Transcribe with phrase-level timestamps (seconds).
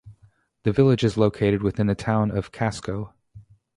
[0.63, 3.13] The village is located within the Town of Casco.